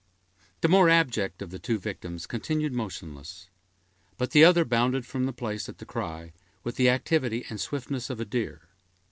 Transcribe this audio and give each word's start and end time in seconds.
The 0.61 0.67
more 0.67 0.89
abject 0.89 1.43
of 1.43 1.51
the 1.51 1.59
two 1.59 1.77
victims 1.77 2.25
continued 2.25 2.73
motionless; 2.73 3.49
but 4.17 4.31
the 4.31 4.43
other 4.43 4.65
bounded 4.65 5.05
from 5.05 5.27
the 5.27 5.31
place 5.31 5.69
at 5.69 5.77
the 5.77 5.85
cry, 5.85 6.33
with 6.63 6.75
the 6.75 6.89
activity 6.89 7.45
and 7.51 7.61
swiftness 7.61 8.09
of 8.09 8.19
a 8.19 8.25
deer. 8.25 8.61